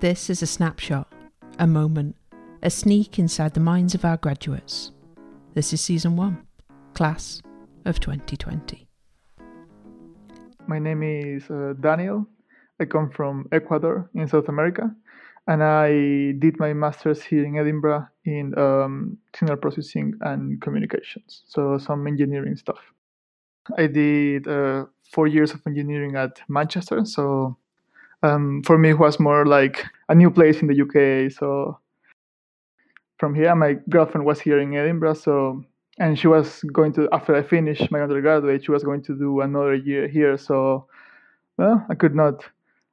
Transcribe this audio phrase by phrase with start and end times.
[0.00, 1.12] This is a snapshot,
[1.58, 2.16] a moment,
[2.62, 4.92] a sneak inside the minds of our graduates.
[5.54, 6.46] This is season one,
[6.94, 7.42] class
[7.84, 8.88] of 2020.
[10.66, 12.26] My name is uh, Daniel.
[12.80, 14.90] I come from Ecuador in South America,
[15.46, 21.78] and I did my master's here in Edinburgh in um, signal processing and communications, so
[21.78, 22.80] some engineering stuff.
[23.76, 27.56] I did uh, four years of engineering at Manchester, so
[28.22, 31.32] um, for me it was more like a new place in the UK.
[31.32, 31.78] So
[33.18, 35.64] from here, my girlfriend was here in Edinburgh, so
[35.98, 39.40] and she was going to after I finished my undergraduate, she was going to do
[39.40, 40.38] another year here.
[40.38, 40.86] So
[41.58, 42.44] well, I could not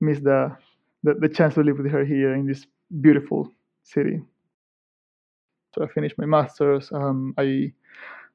[0.00, 0.56] miss the
[1.04, 2.66] the, the chance to live with her here in this
[3.00, 3.52] beautiful
[3.84, 4.20] city.
[5.74, 6.90] So I finished my masters.
[6.92, 7.72] Um, I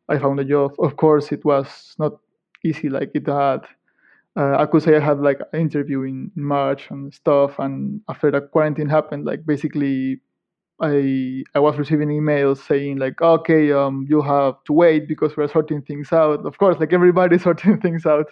[0.10, 0.74] I found a job.
[0.80, 2.14] Of course, it was not
[2.64, 3.62] easy like it had
[4.36, 8.32] uh, I could say I had like an interview in March and stuff, and after
[8.32, 10.22] the quarantine happened, like basically,
[10.82, 15.48] I I was receiving emails saying like, okay, um, you have to wait because we're
[15.48, 16.46] sorting things out.
[16.46, 18.28] Of course, like everybody's sorting things out,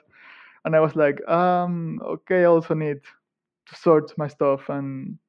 [0.65, 3.01] and I was like, um, okay, I also need
[3.67, 5.19] to sort my stuff, and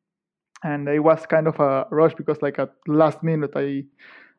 [0.64, 3.84] and it was kind of a rush because like at last minute I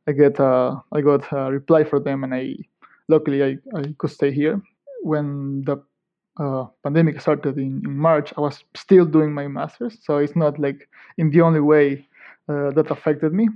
[0.08, 2.56] I get a, I got a reply for them, and I
[3.08, 4.62] luckily I, I could stay here
[5.04, 5.78] when the
[6.40, 9.98] uh, pandemic started in, in March, I was still doing my master's.
[10.04, 12.08] So it's not like in the only way
[12.50, 13.48] uh, that affected me.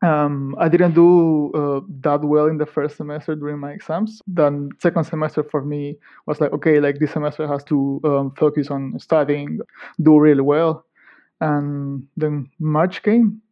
[0.00, 4.22] Um, I didn't do uh, that well in the first semester during my exams.
[4.28, 5.96] Then second semester for me
[6.26, 9.58] was like, okay, like this semester has to um, focus on studying,
[10.00, 10.84] do really well.
[11.40, 13.42] And then March came.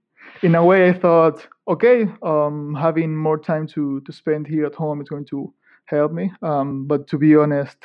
[0.43, 4.75] In a way, I thought, okay, um, having more time to to spend here at
[4.75, 5.53] home is going to
[5.87, 6.33] help me.
[6.43, 7.79] Um, but to be honest,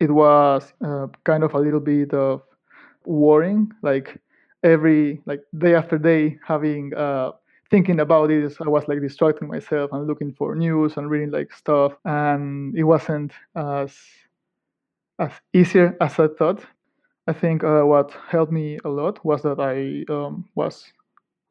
[0.00, 2.42] it was uh, kind of a little bit of
[3.04, 4.20] worrying like
[4.62, 7.32] every like day after day having uh,
[7.70, 11.52] thinking about this i was like distracting myself and looking for news and reading like
[11.52, 13.96] stuff and it wasn't as
[15.18, 16.64] as easier as i thought
[17.26, 20.92] i think uh, what helped me a lot was that i um, was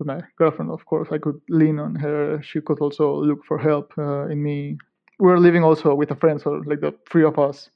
[0.01, 3.57] with my girlfriend of course i could lean on her she could also look for
[3.57, 4.77] help uh, in me
[5.19, 7.69] we were living also with a friend so like the three of us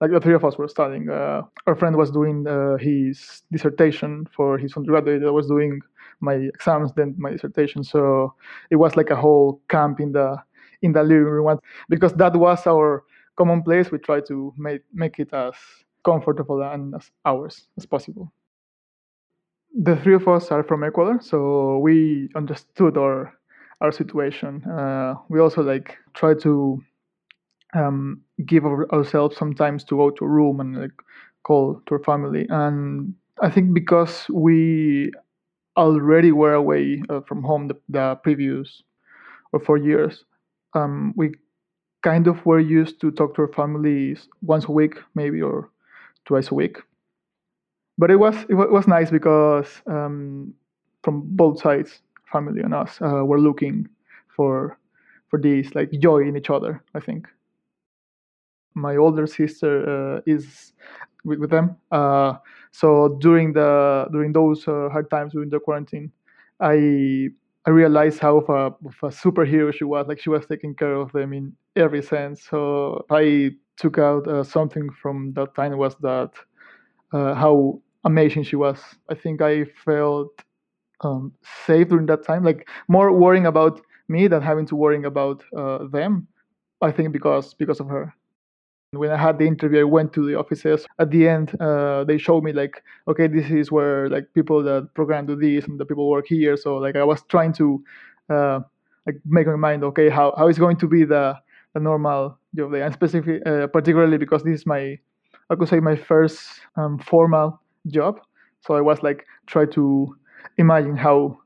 [0.00, 1.08] like the three of us were studying.
[1.08, 5.24] Uh, our friend was doing uh, his dissertation for his undergraduate.
[5.24, 5.80] I was doing
[6.20, 7.82] my exams, then my dissertation.
[7.82, 8.34] So
[8.70, 10.36] it was like a whole camp in the
[10.82, 13.04] in the living room because that was our
[13.36, 13.90] common place.
[13.90, 15.54] We tried to make make it as
[16.04, 18.32] comfortable and as ours as possible.
[19.78, 23.32] The three of us are from Ecuador, so we understood our
[23.82, 24.64] our situation.
[24.64, 26.82] Uh, we also like try to
[27.74, 30.92] um, give our, ourselves sometimes to go to a room and like
[31.42, 32.46] call to our family.
[32.48, 35.12] And I think because we
[35.76, 38.82] already were away uh, from home the, the, previous
[39.52, 40.24] or four years,
[40.74, 41.32] um, we
[42.02, 45.70] kind of were used to talk to our families once a week, maybe or
[46.24, 46.78] twice a week.
[47.98, 50.54] But it was it was nice because um,
[51.02, 53.88] from both sides, family and us, uh, were looking
[54.28, 54.78] for
[55.28, 56.82] for this like joy in each other.
[56.94, 57.26] I think
[58.74, 60.72] my older sister uh, is
[61.24, 61.76] with, with them.
[61.90, 62.34] Uh,
[62.72, 66.12] so during the during those uh, hard times during the quarantine,
[66.60, 67.28] I
[67.64, 70.06] I realized how of a, of a superhero she was.
[70.06, 72.42] Like she was taking care of them in every sense.
[72.44, 76.30] So I took out uh, something from that time was that
[77.12, 78.78] uh, how amazing she was.
[79.10, 80.30] I think I felt
[81.02, 81.32] um,
[81.66, 85.86] safe during that time, like more worrying about me than having to worrying about uh,
[85.88, 86.26] them.
[86.80, 88.14] I think because because of her
[88.92, 90.86] when I had the interview, I went to the offices.
[90.98, 94.94] At the end, uh, they showed me like, okay, this is where like people that
[94.94, 96.56] program do this and the people work here.
[96.56, 97.84] So like I was trying to
[98.30, 98.60] uh,
[99.06, 101.36] like make my mind okay how how is going to be the
[101.74, 104.98] the normal job day and specifically uh, particularly because this is my
[105.50, 108.20] I could say my first um, formal job.
[108.60, 110.16] So I was like try to
[110.58, 111.38] imagine how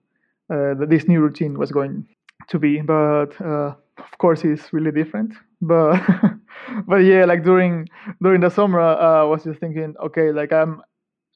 [0.52, 2.06] uh, this new routine was going
[2.48, 5.34] to be, but uh, of course it's really different.
[5.60, 6.00] But
[6.86, 7.88] but yeah, like during
[8.22, 10.82] during the summer, uh, I was just thinking, okay, like I'm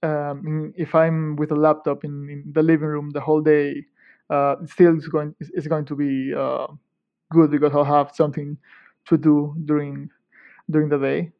[0.02, 3.84] um, if I'm with a laptop in, in, the living room the whole day,
[4.30, 6.66] uh, still it's going it's going to be uh,
[7.30, 8.56] good because I'll have something
[9.06, 10.10] to do during
[10.70, 11.32] during the day.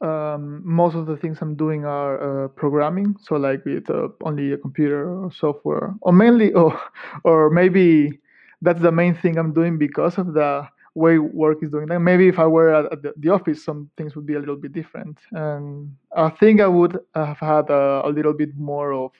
[0.00, 4.52] Um, most of the things I'm doing are uh, programming, so like with uh, only
[4.52, 6.80] a computer or software, or mainly, or
[7.24, 8.20] or maybe
[8.62, 11.88] that's the main thing I'm doing because of the way work is doing.
[11.88, 14.72] Like maybe if I were at, the, office, some things would be a little bit
[14.72, 15.18] different.
[15.32, 19.12] And I think I would have had a, a little bit more of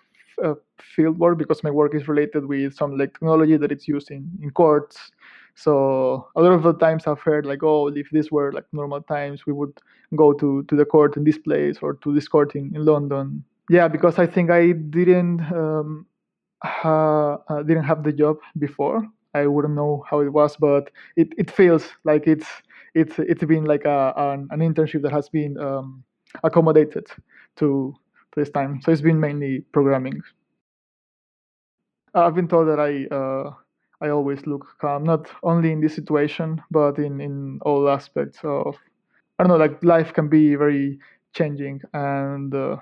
[0.42, 0.54] uh,
[0.94, 4.28] field work because my work is related with some like technology that it's used in,
[4.42, 5.12] in courts.
[5.58, 9.02] So a lot of the times I've heard like, oh, if this were like normal
[9.02, 9.76] times, we would
[10.14, 13.43] go to, to the court in this place or to this court in, in London.
[13.69, 16.06] Yeah, because I think I didn't um,
[16.62, 19.05] ha, uh, didn't have the job before.
[19.34, 22.46] I wouldn't know how it was, but it, it feels like it's
[22.94, 26.04] it's it's been like a, an, an internship that has been um,
[26.44, 27.06] accommodated
[27.56, 27.94] to
[28.37, 28.81] this time.
[28.82, 30.22] So it's been mainly programming.
[32.14, 33.54] I've been told that I uh,
[34.00, 38.76] I always look calm, not only in this situation, but in in all aspects of
[39.38, 40.98] I don't know, like life can be very
[41.34, 42.76] changing, and uh,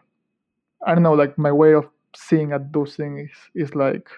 [0.86, 4.08] I don't know, like my way of seeing at those things is is like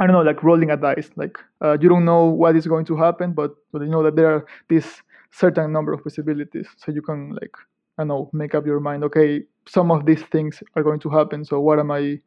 [0.00, 1.10] I don't know, like rolling a dice.
[1.16, 4.16] Like uh, you don't know what is going to happen, but, but you know that
[4.16, 7.56] there are this certain number of possibilities, so you can like
[7.98, 9.04] I don't know, make up your mind.
[9.04, 11.44] Okay, some of these things are going to happen.
[11.44, 12.20] So what am I?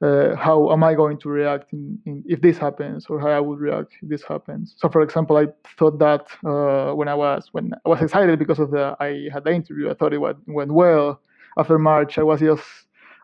[0.00, 3.40] Uh, how am I going to react in, in, if this happens, or how I
[3.40, 4.74] would react if this happens?
[4.78, 5.46] So, for example, I
[5.76, 9.42] thought that uh, when I was when I was excited because of the I had
[9.42, 11.20] the interview, I thought it went, went well.
[11.58, 12.62] After March, I was just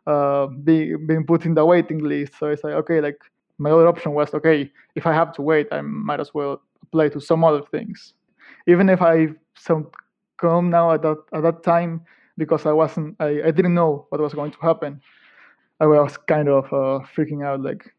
[0.09, 2.33] uh, being being put in the waiting list.
[2.41, 3.21] So it's like okay, like
[3.59, 7.11] my other option was okay, if I have to wait, I might as well apply
[7.11, 8.15] to some other things,
[8.67, 9.91] even if I some
[10.39, 12.01] come now at that at that time
[12.37, 15.01] because I wasn't I, I didn't know what was going to happen.
[15.81, 17.93] I was kind of uh, freaking out, like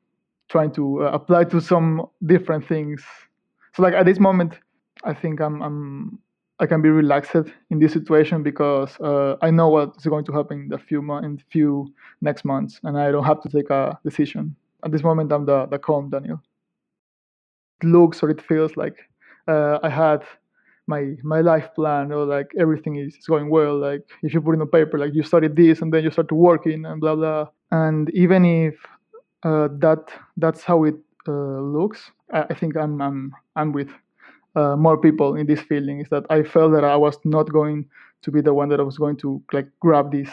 [0.49, 3.03] trying to uh, apply to some different things.
[3.73, 4.53] So like at this moment,
[5.03, 6.19] I think I'm I'm
[6.59, 7.35] I can be relaxed
[7.69, 11.17] in this situation because uh, I know what's going to happen in the few mo-
[11.17, 14.55] in few next months, and I don't have to take a decision.
[14.83, 16.41] At this moment, I'm the the calm Daniel.
[17.81, 18.95] It looks or it feels like
[19.47, 20.23] uh, I had
[20.87, 23.77] my my life plan or like everything is, is going well.
[23.77, 26.31] Like if you put in a paper like you studied this and then you start
[26.31, 27.47] working and blah blah.
[27.71, 28.75] And even if
[29.43, 30.95] uh, that that's how it
[31.27, 33.89] uh, looks I, I, think i'm i'm i'm with
[34.55, 37.85] uh, more people in this feeling is that i felt that i was not going
[38.23, 40.31] to be the one that i was going to like grab these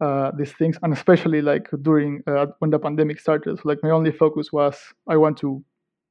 [0.00, 0.78] uh, these things.
[0.82, 4.76] And especially like during uh, when the pandemic started so, like my only focus was
[5.08, 5.62] i want to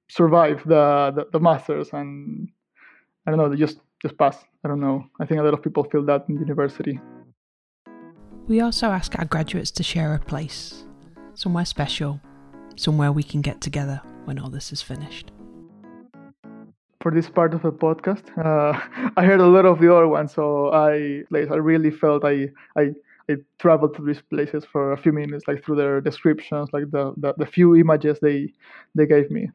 [0.09, 2.49] survive the, the, the masters and
[3.25, 4.37] I don't know, they just just pass.
[4.63, 5.05] I don't know.
[5.19, 6.99] I think a lot of people feel that in university.
[8.47, 10.83] We also ask our graduates to share a place,
[11.33, 12.19] somewhere special,
[12.75, 15.31] somewhere we can get together when all this is finished.
[17.01, 18.79] For this part of the podcast, uh,
[19.15, 22.49] I heard a lot of the other ones, so I like I really felt I
[22.75, 22.93] I
[23.29, 27.13] I traveled to these places for a few minutes, like through their descriptions, like the,
[27.17, 28.51] the, the few images they
[28.95, 29.49] they gave me.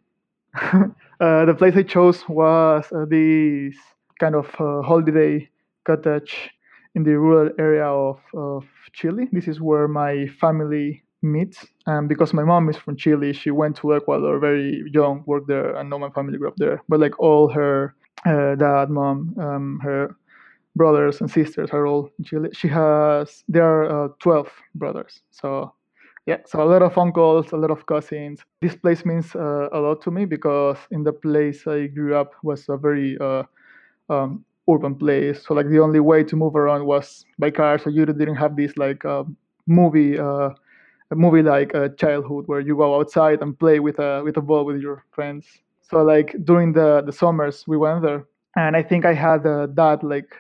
[1.21, 3.75] uh, the place I chose was uh, this
[4.21, 5.49] kind of uh, holiday
[5.85, 6.51] cottage
[6.95, 9.29] in the rural area of, of Chile.
[9.33, 11.67] This is where my family meets.
[11.87, 15.75] And because my mom is from Chile, she went to Ecuador very young, worked there,
[15.77, 16.83] and know my family grew up there.
[16.89, 20.17] But like all her uh, dad, mom, um, her
[20.77, 22.51] brothers and sisters are all in Chile.
[22.53, 25.21] She has there are uh, 12 brothers.
[25.31, 25.73] So
[26.27, 28.41] yeah, so a lot of uncles, a lot of cousins.
[28.63, 32.33] This place means uh, a lot to me because in the place I grew up
[32.43, 33.43] was a very uh,
[34.09, 35.45] um, urban place.
[35.47, 37.79] So like the only way to move around was by car.
[37.79, 39.25] So you didn't have this like uh,
[39.67, 40.55] movie, a
[41.15, 44.65] movie like uh, childhood where you go outside and play with a with a ball
[44.65, 45.47] with your friends.
[45.83, 49.67] So like during the the summers we went there, and I think I had uh,
[49.75, 50.31] that like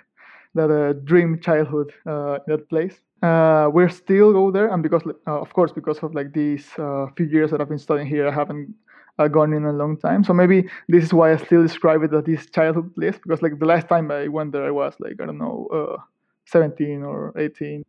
[0.54, 5.40] that uh, dream childhood in that place uh, we're still go there, and because uh,
[5.40, 8.32] of course because of like these uh, few years that I've been studying here, I
[8.32, 8.74] haven't
[9.18, 10.24] uh, gone in a long time.
[10.24, 13.58] So maybe this is why I still describe it as this childhood place because like
[13.58, 16.02] the last time I went there, I was like I don't know, uh,
[16.46, 17.82] 17 or 18.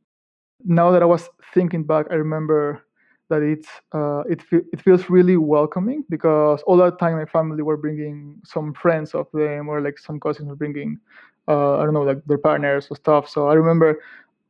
[0.63, 2.85] Now that I was thinking back, I remember
[3.29, 7.61] that it's uh, it fe- it feels really welcoming because all that time my family
[7.61, 10.99] were bringing some friends of them or like some cousins were bringing
[11.47, 13.29] I don't know like their partners or stuff.
[13.29, 14.01] So I remember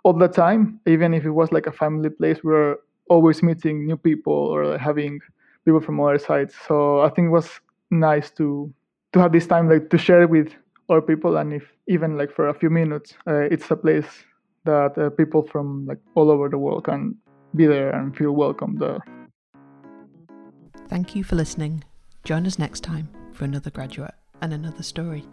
[0.06, 3.86] all the time, even if it was like a family place, we were always meeting
[3.88, 5.20] new people or having
[5.66, 6.54] people from other sides.
[6.68, 7.50] So I think it was
[7.90, 8.72] nice to
[9.14, 10.50] to have this time like to share with
[10.90, 14.06] other people, and if even like for a few minutes, uh, it's a place
[14.66, 17.16] that uh, people from like all over the world can
[17.56, 19.00] be there and feel welcome there.
[20.88, 21.84] Thank you for listening.
[22.24, 25.24] Join us next time for another graduate and another story.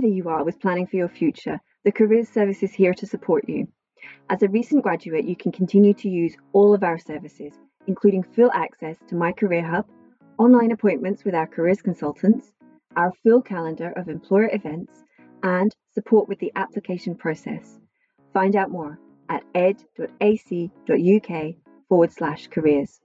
[0.00, 3.46] Wherever you are with planning for your future, the Careers Service is here to support
[3.46, 3.68] you.
[4.30, 7.52] As a recent graduate, you can continue to use all of our services,
[7.86, 9.84] including full access to My Career Hub,
[10.38, 12.50] online appointments with our careers consultants,
[12.96, 15.04] our full calendar of employer events,
[15.42, 17.78] and support with the application process.
[18.32, 21.44] Find out more at ed.ac.uk
[21.90, 23.02] forward slash careers.